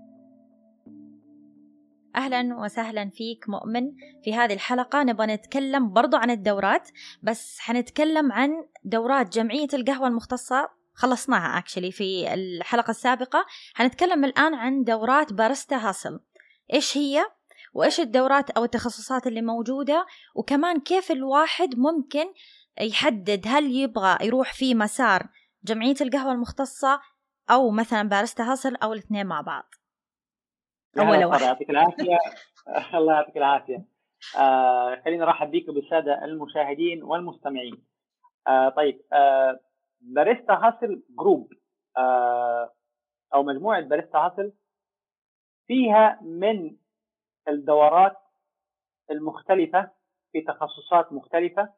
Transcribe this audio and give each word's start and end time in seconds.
أهلا 2.16 2.60
وسهلا 2.60 3.10
فيك 3.10 3.48
مؤمن. 3.48 3.92
في 4.24 4.34
هذه 4.34 4.52
الحلقة 4.52 5.02
نبغى 5.02 5.26
نتكلم 5.26 5.92
برضو 5.92 6.16
عن 6.16 6.30
الدورات 6.30 6.88
بس 7.22 7.58
حنتكلم 7.60 8.32
عن 8.32 8.64
دورات 8.84 9.32
جمعية 9.32 9.68
القهوة 9.74 10.08
المختصة. 10.08 10.68
خلصناها 10.94 11.58
actually 11.58 11.92
في 11.92 12.34
الحلقة 12.34 12.90
السابقة. 12.90 13.46
حنتكلم 13.74 14.24
الآن 14.24 14.54
عن 14.54 14.84
دورات 14.84 15.32
Barista 15.32 15.76
Hustle. 15.76 16.20
إيش 16.72 16.96
هي؟ 16.96 17.24
وإيش 17.72 18.00
الدورات 18.00 18.50
أو 18.50 18.64
التخصصات 18.64 19.26
اللي 19.26 19.42
موجودة 19.42 20.06
وكمان 20.34 20.80
كيف 20.80 21.10
الواحد 21.10 21.78
ممكن 21.78 22.24
يحدد 22.80 23.42
هل 23.46 23.64
يبغى 23.76 24.18
يروح 24.26 24.52
في 24.52 24.74
مسار 24.74 25.28
جمعية 25.64 25.94
القهوة 26.00 26.32
المختصة 26.32 27.00
أو 27.50 27.70
مثلا 27.70 28.08
Barista 28.08 28.42
Hustle 28.42 28.76
أو 28.76 28.92
الاثنين 28.92 29.26
مع 29.26 29.40
بعض. 29.40 29.64
أول 30.98 31.24
واحد. 31.24 31.42
يعطيك 31.42 31.70
العافية. 31.70 32.18
الله 32.98 33.14
يعطيك 33.14 33.36
العافية. 33.36 33.84
آه 34.38 35.02
خلينا 35.04 35.24
نرحب 35.24 35.50
بك 35.50 35.70
بالسادة 35.70 36.24
المشاهدين 36.24 37.02
والمستمعين. 37.02 37.84
آه 38.48 38.68
طيب 38.68 39.02
آه 39.12 39.60
Barista 40.00 40.52
Hustle 40.52 41.02
Group. 41.18 41.52
آه 41.96 42.72
أو 43.34 43.42
مجموعة 43.42 43.80
Barista 43.80 44.18
Hustle 44.18 44.52
فيها 45.66 46.18
من 46.22 46.76
الدورات 47.48 48.16
المختلفة 49.10 49.90
في 50.32 50.40
تخصصات 50.40 51.12
مختلفة 51.12 51.68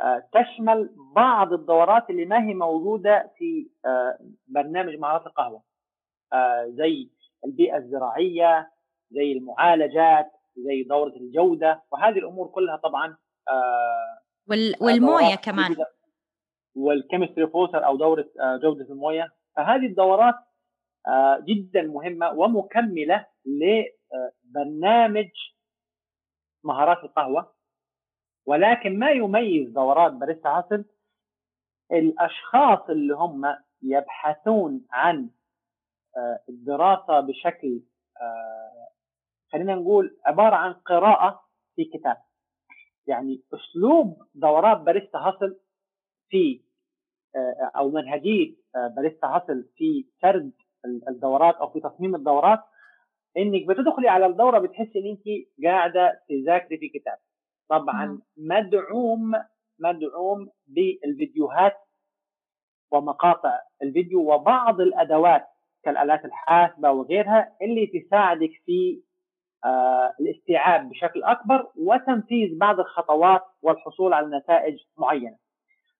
آه، 0.00 0.22
تشمل 0.32 0.90
بعض 1.14 1.52
الدورات 1.52 2.10
اللي 2.10 2.24
ما 2.24 2.48
هي 2.48 2.54
موجودة 2.54 3.32
في 3.36 3.70
آه، 3.84 4.18
برنامج 4.46 4.94
مهارات 4.94 5.26
القهوة 5.26 5.62
آه، 6.32 6.66
زي 6.68 7.10
البيئة 7.44 7.76
الزراعية 7.76 8.70
زي 9.10 9.32
المعالجات 9.32 10.32
زي 10.56 10.82
دورة 10.82 11.12
الجودة 11.16 11.82
وهذه 11.92 12.18
الأمور 12.18 12.46
كلها 12.46 12.76
طبعا 12.76 13.16
والموية 14.80 15.34
كمان. 15.34 15.76
والكيمستري 16.76 17.46
فوسر 17.46 17.86
أو 17.86 17.96
دورة 17.96 18.28
جودة 18.62 18.84
الموية. 18.90 19.28
فهذه 19.56 19.86
الدورات 19.86 20.34
جدا 21.48 21.82
مهمة 21.82 22.32
ومكملة 22.32 23.26
لبرنامج 24.44 25.30
مهارات 26.64 27.04
القهوة 27.04 27.52
ولكن 28.46 28.98
ما 28.98 29.10
يميز 29.10 29.68
دورات 29.68 30.12
باريستا 30.12 30.48
عصر 30.48 30.82
الأشخاص 31.92 32.90
اللي 32.90 33.14
هم 33.14 33.56
يبحثون 33.82 34.86
عن 34.90 35.30
آه، 36.16 36.40
الدراسة 36.48 37.20
بشكل 37.20 37.80
آه، 38.20 38.88
خلينا 39.52 39.74
نقول 39.74 40.18
عبارة 40.26 40.56
عن 40.56 40.72
قراءة 40.72 41.44
في 41.76 41.84
كتاب. 41.84 42.16
يعني 43.06 43.42
أسلوب 43.54 44.26
دورات 44.34 44.78
باريستا 44.80 45.18
هاسل 45.18 45.60
في 46.28 46.60
آه، 47.36 47.70
أو 47.76 47.90
منهجية 47.90 48.56
باريستا 48.74 49.26
هاسل 49.26 49.68
في 49.76 50.06
سرد 50.22 50.52
الدورات 51.08 51.54
أو 51.54 51.70
في 51.70 51.80
تصميم 51.80 52.14
الدورات 52.14 52.60
إنك 53.36 53.66
بتدخلي 53.68 54.08
على 54.08 54.26
الدورة 54.26 54.58
بتحسي 54.58 54.98
إن 54.98 55.06
انت 55.06 55.24
قاعدة 55.64 56.20
تذاكري 56.28 56.78
في 56.78 56.88
كتاب 56.88 57.18
طبعا 57.68 58.20
مدعوم 58.36 59.32
مدعوم 59.78 60.48
بالفيديوهات 60.66 61.76
ومقاطع 62.92 63.58
الفيديو 63.82 64.34
وبعض 64.34 64.80
الأدوات 64.80 65.46
كالآلات 65.84 66.24
الحاسبة 66.24 66.90
وغيرها 66.90 67.56
اللي 67.62 67.86
تساعدك 67.86 68.50
في 68.66 69.02
آه 69.64 70.14
الاستيعاب 70.20 70.88
بشكل 70.88 71.22
أكبر 71.22 71.66
وتنفيذ 71.76 72.58
بعض 72.58 72.80
الخطوات 72.80 73.42
والحصول 73.62 74.12
على 74.12 74.36
نتائج 74.38 74.78
معينة. 74.98 75.36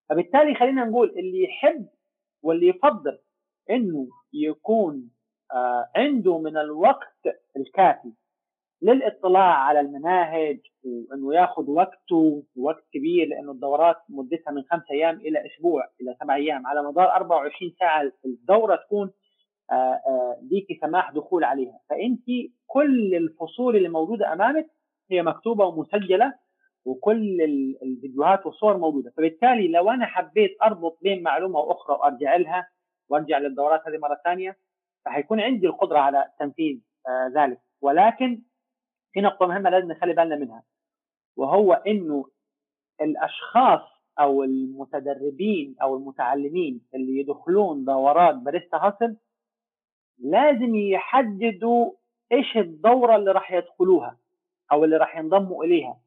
فبالتالي 0.09 0.55
خلينا 0.55 0.85
نقول 0.85 1.09
اللي 1.09 1.45
يحب 1.45 1.89
واللي 2.43 2.69
يفضل 2.69 3.19
إنه 3.71 4.09
يكون 4.33 5.11
عنده 5.97 6.38
من 6.38 6.56
الوقت 6.56 7.27
الكافي 7.56 8.12
للاطلاع 8.83 9.55
على 9.55 9.81
المناهج 9.81 10.59
وإنه 10.84 11.34
ياخذ 11.34 11.71
وقته 11.71 12.43
وقت 12.56 12.84
كبير 12.93 13.28
لإنه 13.28 13.53
الدورات 13.53 13.97
مدتها 14.09 14.50
من 14.50 14.62
خمسة 14.62 14.87
أيام 14.91 15.16
إلى 15.16 15.47
أسبوع 15.47 15.89
إلى 16.00 16.16
سبع 16.21 16.34
أيام 16.34 16.66
على 16.66 16.83
مدار 16.83 17.10
24 17.12 17.72
ساعة 17.81 18.12
الدورة 18.25 18.77
تكون 18.77 19.10
آه، 19.72 19.75
آه، 19.75 20.39
ليكي 20.50 20.78
سماح 20.81 21.12
دخول 21.12 21.44
عليها. 21.44 21.81
فأنت 21.91 22.25
كل 22.66 23.15
الفصول 23.15 23.77
اللي 23.77 23.89
موجودة 23.89 24.33
أمامك 24.33 24.66
هي 25.10 25.22
مكتوبة 25.22 25.65
ومسجلة 25.66 26.34
وكل 26.84 27.43
الفيديوهات 27.83 28.47
والصور 28.47 28.77
موجودة. 28.77 29.12
فبالتالي 29.16 29.69
لو 29.69 29.91
أنا 29.91 30.06
حبيت 30.06 30.56
أربط 30.62 30.99
بين 31.03 31.22
معلومة 31.22 31.59
وأخرى 31.59 31.97
وأرجع 31.97 32.37
لها 32.37 32.69
وأرجع 33.09 33.39
للدورات 33.39 33.81
هذه 33.89 33.99
مرة 33.99 34.21
ثانية 34.25 34.56
فحيكون 35.05 35.41
عندي 35.41 35.66
القدرة 35.66 35.99
على 35.99 36.31
تنفيذ 36.38 36.81
آه، 37.09 37.33
ذلك. 37.34 37.61
ولكن 37.81 38.43
في 39.12 39.21
نقطة 39.21 39.47
مهمة 39.47 39.71
لازم 39.71 39.93
نخلي 39.93 40.12
بالنا 40.15 40.37
منها. 40.37 40.62
وهو 41.37 41.72
إنه 41.72 42.25
الأشخاص 43.00 43.81
أو 44.21 44.44
المتدربين 44.44 45.77
أو 45.83 45.97
المتعلمين 45.97 46.81
اللي 46.94 47.19
يدخلون 47.19 47.84
دورات 47.84 48.34
باريستا 48.34 48.77
هاسل 48.77 49.16
لازم 50.19 50.75
يحددوا 50.75 51.93
إيش 52.33 52.56
الدورة 52.56 53.16
اللي 53.16 53.33
راح 53.33 53.53
يدخلوها 53.53 54.19
أو 54.72 54.84
اللي 54.84 54.97
راح 54.97 55.16
ينضموا 55.19 55.65
إليها. 55.65 56.00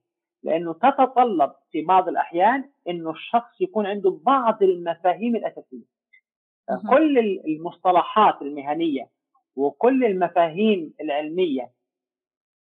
لأنه 0.44 0.74
تتطلب 0.74 1.52
في 1.72 1.82
بعض 1.82 2.08
الأحيان 2.08 2.70
إنه 2.88 3.12
الشخص 3.12 3.62
يكون 3.62 3.86
عنده 3.86 4.20
بعض 4.26 4.64
المفاهيم 4.64 5.36
الأساسية. 5.36 5.93
كل 6.90 7.20
المصطلحات 7.48 8.42
المهنية 8.42 9.08
وكل 9.56 10.06
المفاهيم 10.06 10.94
العلمية 11.02 11.70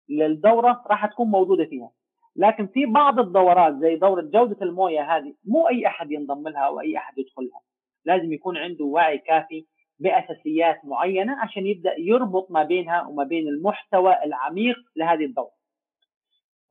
للدورة 0.10 0.84
راح 0.88 1.06
تكون 1.06 1.28
موجودة 1.28 1.66
فيها. 1.66 1.92
لكن 2.36 2.68
في 2.68 2.86
بعض 2.86 3.20
الدورات 3.20 3.76
زي 3.76 3.96
دورة 3.96 4.22
جودة 4.22 4.58
الموية 4.62 5.18
هذه 5.18 5.34
مو 5.46 5.70
أي 5.70 5.88
أحد 5.88 6.12
ينضم 6.12 6.48
لها 6.48 6.62
أو 6.62 6.80
اي 6.80 6.98
احد 6.98 7.18
يدخلها 7.18 7.62
لازم 8.06 8.34
يكون 8.34 8.58
عنده 8.58 8.86
وعي 8.86 9.18
كافي 9.18 9.66
بأساسيات 10.00 10.86
معينة 10.86 11.42
عشان 11.42 11.68
يبدأ 11.68 11.94
يربط 11.98 12.52
ما 12.52 12.64
بينها 12.64 13.08
وما 13.08 13.24
بين 13.24 13.48
المحتوى 13.48 14.24
العميق 14.24 14.76
لهذه 14.96 15.26
الدورة. 15.26 15.52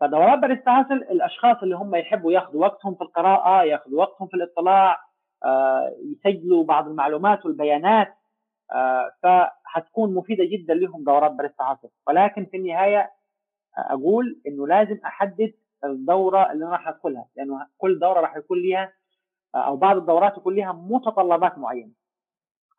فدورات 0.00 0.38
باريستا 0.38 0.80
الأشخاص 0.90 1.56
اللي 1.62 1.76
هم 1.76 1.94
يحبوا 1.94 2.32
ياخذوا 2.32 2.60
وقتهم 2.60 2.94
في 2.94 3.02
القراءة 3.02 3.64
ياخذوا 3.64 4.00
وقتهم 4.00 4.28
في 4.28 4.34
الاطلاع 4.34 4.98
يسجلوا 6.02 6.64
بعض 6.64 6.88
المعلومات 6.88 7.46
والبيانات 7.46 8.14
آه، 8.72 9.12
فحتكون 9.22 10.14
مفيدة 10.14 10.44
جدا 10.44 10.74
لهم 10.74 11.04
دورات 11.04 11.32
باريستا 11.32 11.78
ولكن 12.06 12.44
في 12.44 12.56
النهاية 12.56 13.10
أقول 13.78 14.40
إنه 14.46 14.66
لازم 14.66 14.98
أحدد 15.04 15.54
الدورة 15.84 16.52
اللي 16.52 16.64
أنا 16.64 16.72
راح 16.72 16.88
أدخلها. 16.88 17.26
لأنه 17.36 17.66
كل 17.78 17.98
دورة 17.98 18.20
راح 18.20 18.36
يكون 18.36 18.62
لها 18.62 18.92
أو 19.54 19.76
بعض 19.76 19.96
الدورات 19.96 20.36
يكون 20.36 20.54
لها 20.54 20.72
متطلبات 20.72 21.58
معينة. 21.58 21.92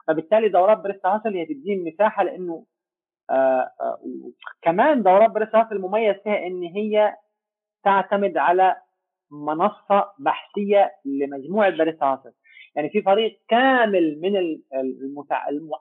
فبالتالي 0.08 0.50
دورات 0.50 0.78
باريستا 0.78 1.06
هاسل 1.06 1.34
هي 1.36 1.46
تديني 1.46 1.92
مساحة 1.92 2.24
لإنه 2.24 2.66
كمان 4.62 5.04
دورات 5.04 5.32
باريستا 5.32 5.56
هاسل 5.56 5.76
المميز 5.76 6.16
فيها 6.16 6.48
إن 6.48 6.64
هي 6.64 7.16
تعتمد 7.84 8.38
على 8.38 8.76
منصة 9.32 10.12
بحثية 10.20 10.92
لمجموعة 11.06 11.70
بريست 11.70 12.04
هاسل 12.04 12.34
يعني 12.76 12.90
في 12.90 13.02
فريق 13.02 13.40
كامل 13.48 14.20
من 14.22 14.60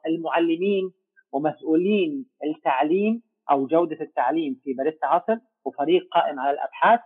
المعلمين 0.06 0.93
ومسؤولين 1.33 2.27
التعليم 2.44 3.23
أو 3.50 3.67
جودة 3.67 4.00
التعليم 4.00 4.61
في 4.65 4.73
باريستا 4.73 5.06
عصر 5.06 5.37
وفريق 5.65 6.09
قائم 6.12 6.41
على 6.41 6.50
الأبحاث 6.50 7.00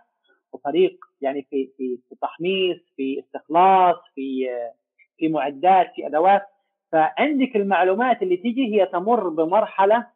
وفريق 0.53 0.97
يعني 1.21 1.47
في 1.49 1.69
في 1.77 1.99
في 2.09 2.15
تحميص 2.21 2.77
في 2.95 3.19
استخلاص 3.19 3.95
في 4.15 4.47
في 5.17 5.27
معدات 5.27 5.91
في 5.95 6.07
أدوات. 6.07 6.41
فعندك 6.91 7.55
المعلومات 7.55 8.21
اللي 8.21 8.37
تيجي 8.37 8.75
هي 8.75 8.85
تمر 8.85 9.29
بمرحلة 9.29 10.07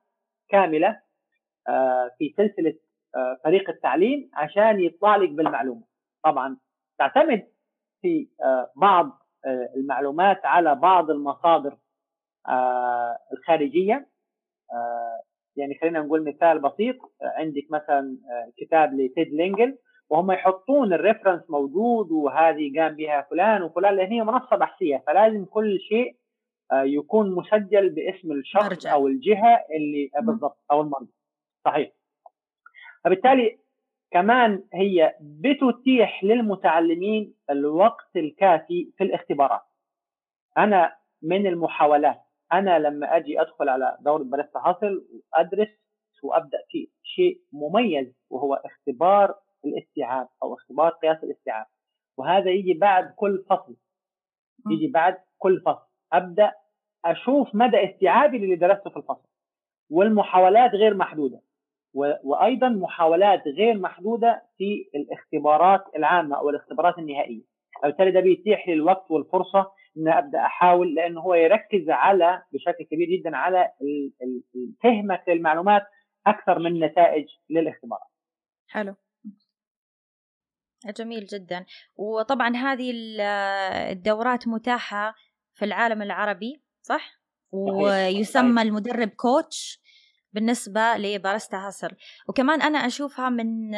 كاملة 0.50 1.00
آه، 1.68 2.12
في 2.18 2.34
سلسلة 2.38 2.74
آه، 3.16 3.40
فريق 3.44 3.70
التعليم 3.70 4.30
عشان 4.34 4.80
يطلع 4.80 5.16
لك 5.16 5.30
بالمعلومة. 5.30 5.84
طبعا 6.24 6.58
تعتمد 6.98 7.48
في 8.02 8.28
آه، 8.44 8.72
بعض 8.76 9.21
المعلومات 9.76 10.46
على 10.46 10.76
بعض 10.76 11.10
المصادر 11.10 11.78
الخارجية. 13.34 14.08
يعني 15.56 15.78
خلينا 15.82 16.00
نقول 16.02 16.24
مثال 16.24 16.60
بسيط 16.60 16.96
عندك 17.22 17.66
مثلا 17.70 18.18
كتاب 18.58 18.94
ل 18.94 19.02
Ted 19.02 19.28
Lingle 19.34 19.78
وهم 20.10 20.32
يحطون 20.32 20.94
ال 20.94 20.99
reference 20.99 21.50
موجود 21.50 22.12
وهذه 22.12 22.80
قام 22.80 22.96
بها 22.96 23.22
فلان 23.22 23.64
وفلان 23.64 23.96
لأن 23.96 24.12
هي 24.12 24.24
منصة 24.24 24.56
بحثية 24.56 25.04
فلازم 25.08 25.46
كل 25.46 25.80
شيء 25.80 26.16
يكون 26.74 27.36
مسجل 27.36 27.90
باسم 27.90 28.32
الشخص 28.32 28.64
مرجع. 28.64 28.94
أو 28.94 29.08
الجهة 29.08 29.66
اللي 29.76 30.10
بالضبط 30.22 30.58
أو 30.72 30.82
المرجع 30.82 31.12
صحيح. 31.66 31.92
فبالتالي 33.04 33.58
كمان 34.12 34.64
هي 34.74 35.16
بتتيح 35.22 36.24
للمتعلمين 36.24 37.36
الوقت 37.50 38.16
الكافي 38.16 38.92
في 38.98 39.04
الاختبارات. 39.04 39.62
أنا 40.58 40.96
من 41.22 41.48
المحاولات. 41.48 42.22
أنا 42.54 42.80
لما 42.80 43.18
أجي 43.18 43.42
أدخل 43.42 43.70
على 43.70 43.98
دورة 44.02 44.24
بريستا 44.24 44.60
حاصل 44.60 45.08
وأدرس 45.34 45.70
وأبدأ 46.24 46.58
في 46.70 46.90
شيء 47.04 47.42
مميز 47.52 48.16
وهو 48.30 48.54
اختبار 48.54 49.36
الاستيعاب 49.66 50.28
أو 50.44 50.54
اختبار 50.54 50.90
قياس 50.92 51.24
الاستيعاب. 51.24 51.66
وهذا 52.18 52.50
يجي 52.50 52.74
بعد 52.74 53.14
كل 53.16 53.46
فصل. 53.50 53.76
يجي 54.70 54.88
بعد 54.88 55.18
كل 55.38 55.62
فصل. 55.62 55.88
أبدأ 56.14 56.52
أشوف 57.06 57.56
مدى 57.56 57.78
استيعابي 57.92 58.38
للي 58.38 58.56
درسته 58.56 58.90
في 58.90 58.98
الفصل. 58.98 59.28
والمحاولات 59.90 60.72
غير 60.72 60.94
محدودة. 60.94 61.42
وأيضا 61.94 62.70
محاولات 62.70 63.48
غير 63.48 63.78
محدودة 63.80 64.44
في 64.58 64.90
الاختبارات 64.96 65.84
العامة 65.96 66.38
أو 66.38 66.50
الاختبارات 66.50 66.98
النهائية 66.98 67.42
فبالتالي 67.84 68.12
ده 68.12 68.20
بيتيح 68.20 68.68
لي 68.68 68.74
الوقت 68.74 69.12
والفرصة 69.12 69.72
إن 69.98 70.08
أبدأ 70.08 70.40
أحاول 70.40 70.96
لأنه 70.96 71.22
هو 71.22 71.34
يركز 71.34 71.90
على 71.90 72.44
بشكل 72.54 72.84
كبير 72.92 73.08
جدا 73.20 73.38
على 73.38 73.72
فهمك 74.84 75.24
للمعلومات 75.28 75.82
أكثر 76.28 76.60
من 76.60 76.80
نتائج 76.80 77.26
للاختبارات. 77.50 78.08
حلو. 78.68 78.96
جميل 80.98 81.26
جدا 81.26 81.66
وطبعا 81.96 82.56
هذه 82.56 82.92
الدورات 83.92 84.48
متاحة 84.48 85.14
في 85.54 85.66
العالم 85.66 86.02
العربي 86.02 86.64
صح؟ 86.82 87.12
ويسمى 87.52 88.62
المدرب 88.62 89.08
كوتش 89.10 89.81
بالنسبة 90.34 90.98
لبارستا 90.98 91.58
هاسل. 91.58 91.90
وكمان 92.30 92.62
أنا 92.62 92.78
أشوفها 92.78 93.30
من 93.30 93.74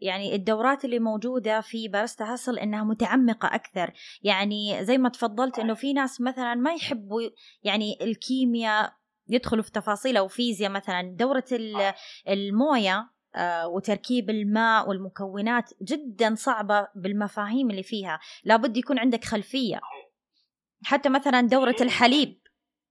يعني 0.00 0.34
الدورات 0.34 0.84
اللي 0.84 0.98
موجودة 0.98 1.60
في 1.60 1.88
بارستا 1.88 2.24
هاسل 2.24 2.58
إنها 2.58 2.84
متعمقة 2.84 3.54
أكثر. 3.54 3.92
يعني 4.22 4.84
زي 4.84 4.98
ما 4.98 5.08
تفضلت 5.08 5.58
إنه 5.58 5.74
في 5.74 5.92
ناس 5.92 6.20
مثلا 6.20 6.54
ما 6.54 6.74
يحبوا 6.74 7.22
يعني 7.62 7.98
الكيمياء 8.00 8.92
يدخلوا 9.28 9.62
في 9.62 9.70
تفاصيل 9.70 10.16
أو 10.16 10.28
فيزياء 10.28 10.70
مثلا. 10.70 11.16
دورة 11.18 11.44
الموية 12.28 13.10
آه، 13.34 13.68
وتركيب 13.68 14.30
الماء 14.30 14.88
والمكونات 14.88 15.70
جدا 15.82 16.34
صعبة 16.34 16.88
بالمفاهيم 16.94 17.70
اللي 17.70 17.82
فيها. 17.82 18.20
لابد 18.44 18.76
يكون 18.76 18.98
عندك 18.98 19.24
خلفية. 19.24 19.80
حتى 20.84 21.08
مثلا 21.08 21.40
دورة 21.40 21.76
الحليب. 21.80 22.39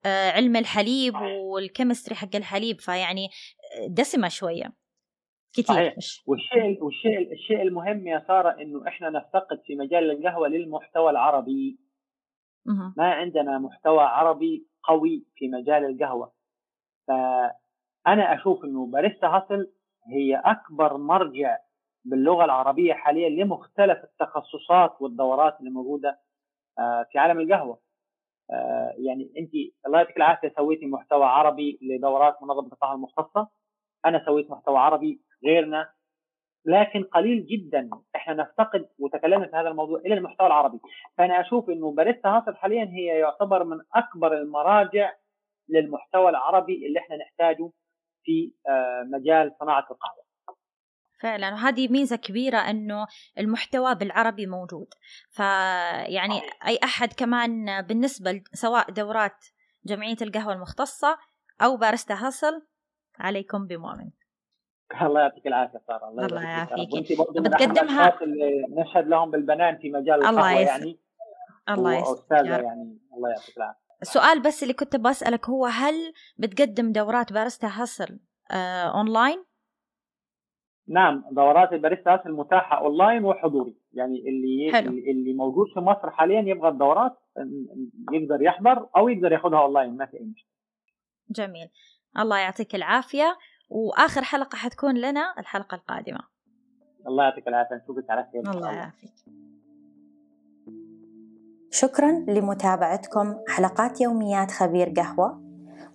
علم 0.05 0.55
الحليب 0.55 1.13
والكيمستري 1.53 2.15
حق 2.15 2.35
الحليب 2.35 2.79
فيعني 2.79 3.25
آه، 3.25 3.87
دسمة 3.87 4.27
شوية. 4.27 4.73
كثير 5.53 5.65
صحيح. 5.65 5.95
والشيء 6.27 6.83
والشيء 6.83 7.33
الشيء 7.33 7.61
المهم 7.61 8.07
يا 8.07 8.23
سارة 8.27 8.61
إنه 8.61 8.87
إحنا 8.87 9.09
نفتقد 9.09 9.61
في 9.65 9.75
مجال 9.75 10.11
القهوة 10.11 10.47
للمحتوى 10.47 11.09
العربي. 11.09 11.79
ما 12.97 13.13
عندنا 13.13 13.59
محتوى 13.59 13.99
عربي 14.03 14.67
قوي 14.83 15.25
في 15.35 15.47
مجال 15.47 15.85
القهوة. 15.85 16.33
فأنا 17.07 18.33
أشوف 18.33 18.63
إنه 18.65 18.85
باريستا 18.85 19.27
هاسل 19.27 19.71
هي 20.07 20.35
أكبر 20.35 20.97
مرجع 20.97 21.57
باللغة 22.05 22.45
العربية 22.45 22.93
حاليا 22.93 23.29
لمختلف 23.29 24.03
التخصصات 24.03 25.01
والدورات 25.01 25.59
اللي 25.59 25.71
موجودة 25.71 26.19
آه، 26.79 27.05
في 27.11 27.19
عالم 27.19 27.39
القهوة. 27.39 27.81
آه، 28.51 28.93
يعني 28.97 29.33
انت 29.37 29.51
الله 29.89 29.99
يعطيك 29.99 30.17
العافية 30.17 30.53
سويتي 30.57 30.85
محتوى 30.85 31.25
عربي 31.25 31.79
لدورات 31.81 32.43
منظمة 32.43 32.73
القهوة 32.73 32.93
المختصة. 32.93 33.47
أنا 34.05 34.25
سويت 34.25 34.51
محتوى 34.51 34.77
عربي 34.77 35.21
غيرنا. 35.45 35.89
لكن 36.65 37.03
قليل 37.03 37.45
جدا 37.45 37.89
إحنا 38.15 38.33
نفتقد 38.33 38.89
وتكلمنا 38.99 39.47
في 39.47 39.55
هذا 39.55 39.67
الموضوع 39.67 39.99
إلى 39.99 40.13
المحتوى 40.13 40.47
العربي. 40.47 40.79
فأنا 41.17 41.41
أشوف 41.41 41.69
إنه 41.69 41.91
باريستا 41.91 42.29
هاصل 42.29 42.55
حاليا 42.55 42.85
هي 42.85 43.05
يعتبر 43.05 43.63
من 43.63 43.77
أكبر 43.95 44.33
المراجع 44.37 45.13
للمحتوى 45.69 46.29
العربي 46.29 46.87
اللي 46.87 46.99
إحنا 46.99 47.15
نحتاجه 47.17 47.71
في 48.23 48.53
آه، 48.67 49.03
مجال 49.13 49.55
صناعة 49.59 49.87
القهوة. 49.91 50.23
فعلا. 51.21 51.53
وهذه 51.53 51.87
ميزة 51.91 52.15
كبيرة 52.15 52.57
أنه 52.57 53.07
المحتوى 53.39 53.95
بالعربي 53.95 54.45
موجود. 54.45 54.87
فيعني 55.29 56.41
أي 56.67 56.79
أحد 56.83 57.13
كمان 57.13 57.81
بالنسبة 57.81 58.41
سواء 58.53 58.91
دورات 58.91 59.45
جمعية 59.85 60.17
القهوة 60.21 60.53
المختصة 60.53 61.17
أو 61.61 61.77
بارستا 61.77 62.13
هاسل. 62.13 62.61
عليكم 63.19 63.67
بمؤمن. 63.67 64.09
الله 65.01 65.21
يعطيك 65.21 65.47
العافية 65.47 65.81
سارة. 65.87 66.09
الله, 66.09 66.25
الله 66.25 66.41
يعافيك. 66.41 66.89
بتقدمها 67.39 68.19
نشهد 68.69 69.07
لهم 69.07 69.31
بالبنان 69.31 69.77
في 69.77 69.89
مجال 69.89 70.25
الله 70.25 70.29
القهوة 70.29 70.59
يعني. 70.59 70.99
الله 71.69 71.93
يسعدك 71.93 72.47
يعني 72.47 72.97
الله 73.13 73.29
يعطيك 73.29 73.57
العافية. 73.57 73.79
السؤال 74.01 74.41
بس 74.41 74.63
اللي 74.63 74.73
كنت 74.73 74.95
بسألك 74.95 75.49
هو 75.49 75.65
هل 75.65 76.13
بتقدم 76.37 76.91
دورات 76.91 77.33
باريستا 77.33 77.67
هاسل 77.67 78.19
آه 78.51 78.97
أونلاين 78.97 79.45
نعم 80.87 81.23
دورات 81.31 81.73
الباريستا 81.73 82.23
المتاحه 82.25 82.77
اونلاين 82.79 83.25
وحضوري. 83.25 83.77
يعني 83.93 84.29
اللي 84.29 84.71
حلو. 84.73 84.91
اللي 84.91 85.33
موجود 85.33 85.67
في 85.73 85.79
مصر 85.79 86.11
حاليا 86.11 86.41
يبغى 86.41 86.69
الدورات 86.69 87.17
يقدر 88.11 88.41
يحضر 88.41 88.89
أو 88.97 89.09
يقدر 89.09 89.31
ياخذها 89.31 89.59
أونلاين 89.59 89.97
ما 89.97 90.05
في 90.05 90.17
أي 90.17 90.25
مشكلة. 90.25 90.49
جميل. 91.29 91.69
الله 92.19 92.37
يعطيك 92.37 92.75
العافية 92.75 93.37
وآخر 93.69 94.23
حلقة 94.23 94.55
حتكون 94.55 94.97
لنا 94.97 95.33
الحلقة 95.39 95.75
القادمة. 95.75 96.19
الله 97.07 97.23
يعطيك 97.23 97.47
العافية 97.47 97.75
نشوفك 97.75 98.09
على 98.09 98.27
خير. 98.31 98.51
الله 98.51 98.71
يعافيك. 98.71 99.13
شكرا 101.71 102.11
لمتابعتكم 102.11 103.35
حلقات 103.47 104.01
يوميات 104.01 104.51
خبير 104.51 104.89
قهوة 104.89 105.41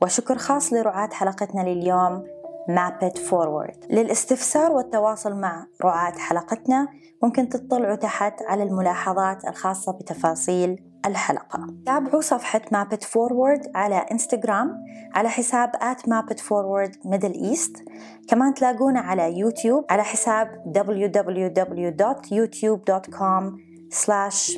وشكر 0.02 0.38
خاص 0.38 0.72
لرعاة 0.72 1.08
حلقتنا 1.12 1.60
لليوم 1.60 2.26
Map 2.68 3.04
It 3.04 3.18
Forward. 3.18 3.92
للاستفسار 3.92 4.72
والتواصل 4.72 5.34
مع 5.40 5.66
رعاة 5.84 6.18
حلقتنا 6.18 6.88
ممكن 7.22 7.48
تطلعوا 7.48 7.96
تحت 7.96 8.42
على 8.42 8.62
الملاحظات 8.62 9.44
الخاصة 9.48 9.92
بتفاصيل 9.92 10.93
الحلقة. 11.06 11.66
تابعوا 11.87 12.20
صفحة 12.20 12.61
It 12.61 13.04
Forward 13.04 13.70
على 13.75 13.96
انستغرام 13.96 14.84
على 15.14 15.28
حساب 15.28 15.73
at 15.76 16.00
It 16.32 16.40
Forward 16.40 16.92
Middle 17.11 17.37
East. 17.52 17.82
كمان 18.28 18.54
تلاقونا 18.54 19.00
على 19.00 19.38
يوتيوب 19.38 19.84
على 19.90 20.04
حساب 20.04 20.73
www.youtube.com 20.76 23.58
slash 24.04 24.52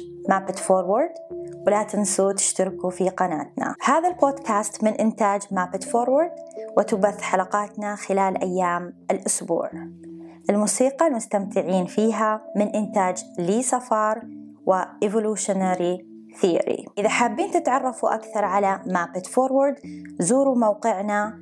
It 0.51 0.59
Forward. 0.59 1.13
ولا 1.67 1.83
تنسوا 1.83 2.33
تشتركوا 2.33 2.91
في 2.91 3.09
قناتنا. 3.09 3.75
هذا 3.83 4.09
البودكاست 4.09 4.85
من 4.85 4.93
إنتاج 4.93 5.43
It 5.51 5.85
Forward 5.85 6.31
وتبث 6.77 7.21
حلقاتنا 7.21 7.97
خلال 7.97 8.43
أيام 8.43 8.95
الأسبوع. 9.11 9.71
الموسيقى 10.51 11.07
المستمتعين 11.07 11.87
فيها 11.87 12.41
من 12.57 12.69
إنتاج 12.69 13.25
لي 13.39 13.63
صفار 13.63 14.23
و 14.67 14.83
Evolutionary 15.05 16.16
Theory. 16.43 16.85
إذا 16.99 17.09
حابين 17.09 17.51
تتعرفوا 17.51 18.15
أكثر 18.15 18.45
على 18.45 18.81
مابت 18.87 19.27
فورورد 19.27 19.77
زوروا 20.19 20.57
موقعنا 20.57 21.41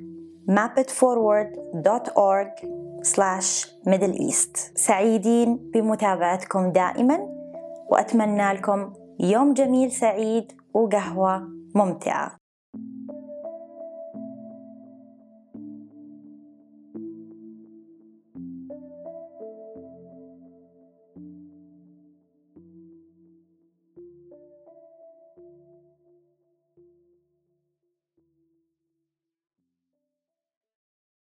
mapitforward.org 0.50 2.66
slash 3.02 3.66
middle 3.86 4.14
east. 4.30 4.58
سعيدين 4.74 5.70
بمتابعتكم 5.74 6.72
دائما 6.72 7.18
وأتمنى 7.90 8.52
لكم 8.52 8.92
يوم 9.20 9.54
جميل 9.54 9.92
سعيد 9.92 10.52
وقهوة 10.74 11.48
ممتعة. 11.74 12.43